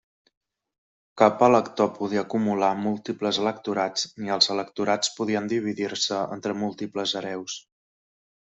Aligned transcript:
Cap 1.21 1.43
Elector 1.47 1.89
podia 1.97 2.23
acumular 2.27 2.69
múltiples 2.87 3.39
Electorats, 3.43 4.07
ni 4.23 4.33
els 4.39 4.51
Electorats 4.57 5.15
podien 5.21 5.53
dividir-se 5.55 6.25
entre 6.39 6.59
múltiples 6.65 7.17
hereus. 7.23 7.63